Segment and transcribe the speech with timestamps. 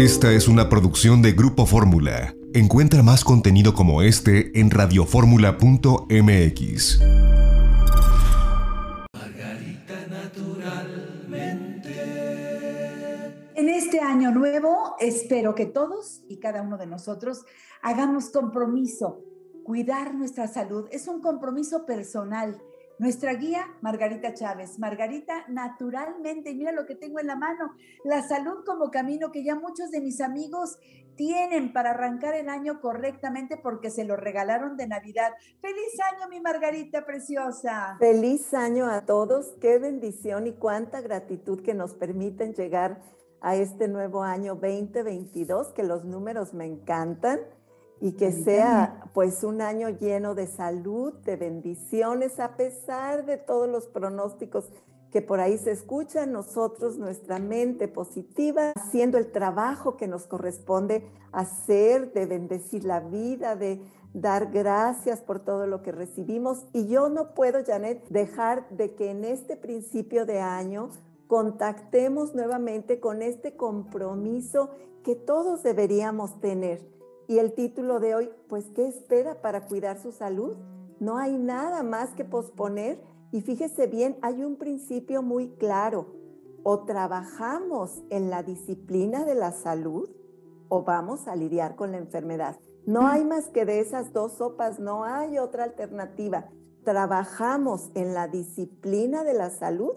[0.00, 2.34] Esta es una producción de Grupo Fórmula.
[2.54, 7.00] Encuentra más contenido como este en radioformula.mx.
[13.54, 17.44] En este año nuevo, espero que todos y cada uno de nosotros
[17.82, 19.20] hagamos compromiso.
[19.64, 22.58] Cuidar nuestra salud es un compromiso personal
[23.00, 24.78] nuestra guía, Margarita Chávez.
[24.78, 27.74] Margarita, naturalmente, mira lo que tengo en la mano,
[28.04, 30.78] la salud como camino que ya muchos de mis amigos
[31.16, 35.32] tienen para arrancar el año correctamente porque se lo regalaron de Navidad.
[35.62, 37.96] Feliz año, mi Margarita preciosa.
[37.98, 39.54] Feliz año a todos.
[39.62, 43.00] Qué bendición y cuánta gratitud que nos permiten llegar
[43.40, 47.40] a este nuevo año 2022, que los números me encantan
[48.00, 53.68] y que sea pues un año lleno de salud, de bendiciones, a pesar de todos
[53.68, 54.70] los pronósticos
[55.10, 61.04] que por ahí se escuchan, nosotros, nuestra mente positiva, haciendo el trabajo que nos corresponde
[61.32, 63.82] hacer, de bendecir la vida, de
[64.14, 66.64] dar gracias por todo lo que recibimos.
[66.72, 70.90] Y yo no puedo, Janet, dejar de que en este principio de año
[71.26, 74.70] contactemos nuevamente con este compromiso
[75.02, 76.99] que todos deberíamos tener
[77.30, 80.56] y el título de hoy, pues, ¿qué espera para cuidar su salud?
[80.98, 83.00] No hay nada más que posponer.
[83.30, 86.08] Y fíjese bien, hay un principio muy claro.
[86.64, 90.10] O trabajamos en la disciplina de la salud
[90.68, 92.58] o vamos a lidiar con la enfermedad.
[92.84, 96.48] No hay más que de esas dos sopas, no hay otra alternativa.
[96.82, 99.92] Trabajamos en la disciplina de la salud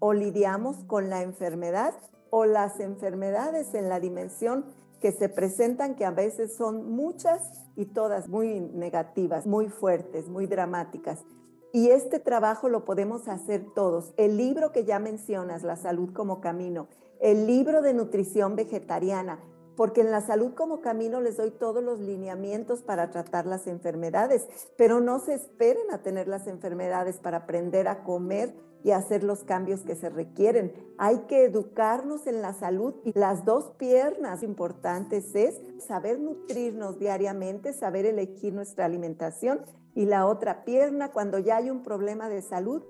[0.00, 1.94] o lidiamos con la enfermedad
[2.30, 4.64] o las enfermedades en la dimensión
[5.02, 10.46] que se presentan, que a veces son muchas y todas muy negativas, muy fuertes, muy
[10.46, 11.24] dramáticas.
[11.72, 14.14] Y este trabajo lo podemos hacer todos.
[14.16, 16.86] El libro que ya mencionas, La salud como camino,
[17.20, 19.40] el libro de nutrición vegetariana,
[19.76, 24.46] porque en la salud como camino les doy todos los lineamientos para tratar las enfermedades,
[24.76, 29.44] pero no se esperen a tener las enfermedades para aprender a comer y hacer los
[29.44, 30.72] cambios que se requieren.
[30.98, 37.72] Hay que educarnos en la salud y las dos piernas importantes es saber nutrirnos diariamente,
[37.72, 39.60] saber elegir nuestra alimentación
[39.94, 42.82] y la otra pierna cuando ya hay un problema de salud,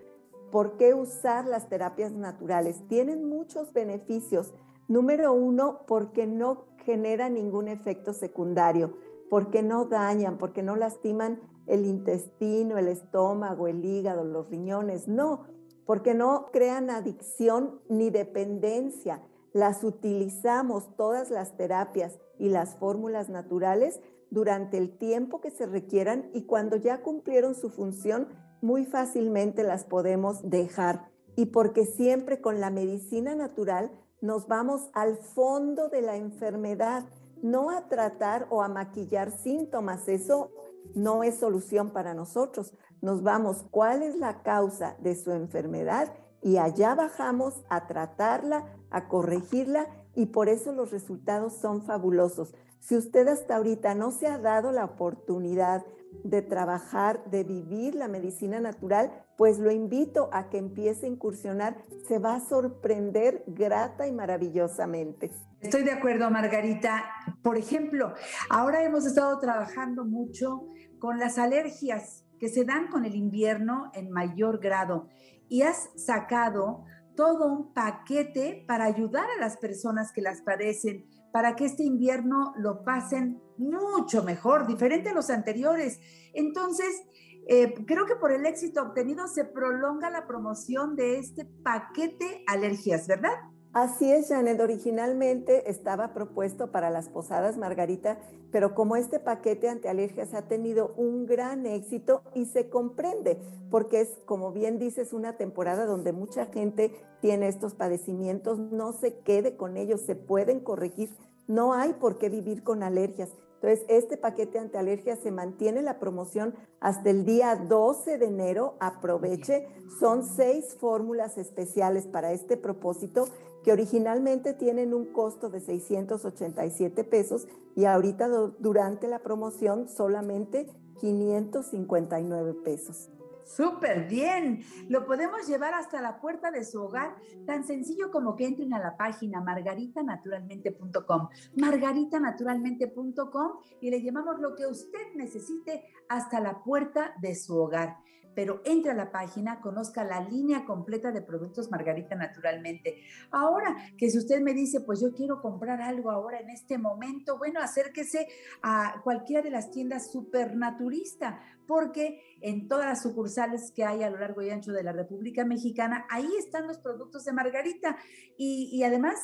[0.50, 2.87] ¿por qué usar las terapias naturales?
[2.88, 4.54] Tienen muchos beneficios.
[4.92, 8.98] Número uno, porque no genera ningún efecto secundario,
[9.30, 15.47] porque no dañan, porque no lastiman el intestino, el estómago, el hígado, los riñones, no,
[15.86, 19.22] porque no crean adicción ni dependencia.
[19.54, 23.98] Las utilizamos todas las terapias y las fórmulas naturales
[24.28, 28.28] durante el tiempo que se requieran y cuando ya cumplieron su función,
[28.60, 31.09] muy fácilmente las podemos dejar.
[31.34, 33.91] Y porque siempre con la medicina natural
[34.22, 37.05] nos vamos al fondo de la enfermedad,
[37.43, 40.09] no a tratar o a maquillar síntomas.
[40.09, 40.53] Eso
[40.94, 42.72] no es solución para nosotros.
[43.00, 49.09] Nos vamos cuál es la causa de su enfermedad y allá bajamos a tratarla, a
[49.09, 52.54] corregirla y por eso los resultados son fabulosos.
[52.82, 55.87] Si usted hasta ahorita no se ha dado la oportunidad
[56.25, 61.76] de trabajar, de vivir la medicina natural, pues lo invito a que empiece a incursionar.
[62.09, 65.31] Se va a sorprender grata y maravillosamente.
[65.60, 67.04] Estoy de acuerdo, Margarita.
[67.41, 68.15] Por ejemplo,
[68.50, 70.66] ahora hemos estado trabajando mucho
[70.98, 75.06] con las alergias que se dan con el invierno en mayor grado
[75.48, 76.84] y has sacado
[77.15, 82.55] todo un paquete para ayudar a las personas que las padecen, para que este invierno
[82.56, 86.01] lo pasen mucho mejor, diferente a los anteriores.
[86.34, 87.03] Entonces,
[87.49, 93.06] eh, creo que por el éxito obtenido se prolonga la promoción de este paquete alergias,
[93.09, 93.34] ¿verdad?
[93.72, 94.60] Así es, Janet.
[94.60, 98.19] Originalmente estaba propuesto para las posadas Margarita,
[98.50, 103.38] pero como este paquete antialergias ha tenido un gran éxito y se comprende,
[103.71, 109.21] porque es, como bien dices, una temporada donde mucha gente tiene estos padecimientos, no se
[109.21, 111.09] quede con ellos, se pueden corregir.
[111.49, 113.30] No hay por qué vivir con alergias.
[113.63, 118.74] Entonces, este paquete antialergias se mantiene la promoción hasta el día 12 de enero.
[118.80, 119.69] Aproveche.
[120.01, 123.27] Son seis fórmulas especiales para este propósito
[123.62, 128.28] que originalmente tienen un costo de 687 pesos y ahorita
[128.59, 130.66] durante la promoción solamente
[131.00, 133.10] 559 pesos.
[133.44, 134.62] Súper bien.
[134.88, 138.78] Lo podemos llevar hasta la puerta de su hogar, tan sencillo como que entren a
[138.78, 147.34] la página margaritanaturalmente.com, margaritanaturalmente.com y le llevamos lo que usted necesite hasta la puerta de
[147.34, 147.98] su hogar.
[148.34, 153.03] Pero entre a la página, conozca la línea completa de productos Margarita naturalmente.
[153.31, 157.39] Ahora que si usted me dice, pues yo quiero comprar algo ahora en este momento,
[157.39, 158.29] bueno, acérquese
[158.63, 164.19] a cualquiera de las tiendas supernaturista, porque en todas las sucursales que hay a lo
[164.19, 167.97] largo y ancho de la República Mexicana, ahí están los productos de Margarita.
[168.37, 169.15] Y, y además,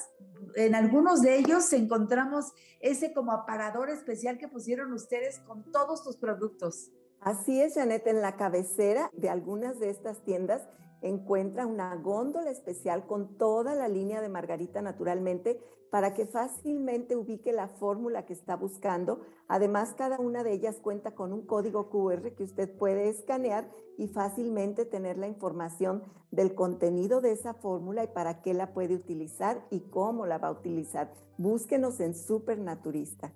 [0.55, 6.17] en algunos de ellos encontramos ese como aparador especial que pusieron ustedes con todos tus
[6.17, 6.93] productos.
[7.20, 10.62] Así es, Janet, en la cabecera de algunas de estas tiendas
[11.03, 15.61] encuentra una góndola especial con toda la línea de Margarita naturalmente
[15.91, 19.20] para que fácilmente ubique la fórmula que está buscando.
[19.47, 24.09] Además, cada una de ellas cuenta con un código QR que usted puede escanear y
[24.09, 29.67] fácilmente tener la información del contenido de esa fórmula y para qué la puede utilizar
[29.71, 31.12] y cómo la va a utilizar.
[31.38, 33.32] Búsquenos en Supernaturista.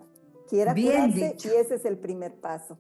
[0.52, 2.78] Quiera Bien y ese es el primer paso.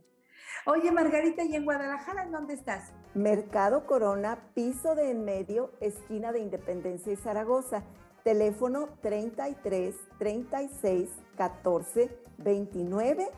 [0.65, 2.91] Oye, Margarita, ¿y en Guadalajara en dónde estás?
[3.13, 7.83] Mercado Corona, piso de en medio, esquina de Independencia y Zaragoza.
[8.25, 12.09] Teléfono 33 36 14
[12.39, 13.29] 29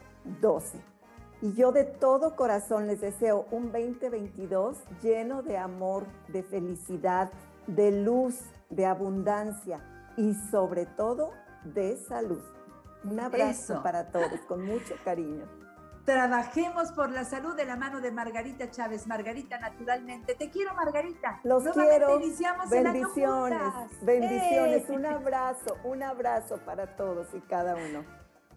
[0.42, 0.80] 12.
[1.44, 7.32] Y yo de todo corazón les deseo un 2022 lleno de amor, de felicidad,
[7.68, 8.40] de luz,
[8.72, 9.80] de abundancia
[10.18, 11.30] y sobre todo
[11.64, 12.42] de salud.
[13.04, 15.46] Un abrazo para todos, con mucho cariño.
[16.06, 19.08] Trabajemos por la salud de la mano de Margarita Chávez.
[19.08, 20.36] Margarita, naturalmente.
[20.36, 21.40] Te quiero, Margarita.
[21.44, 22.20] Los quiero.
[22.20, 22.70] bendiciones.
[24.02, 24.90] bendiciones.
[24.90, 28.04] Un abrazo, un abrazo para todos y cada uno.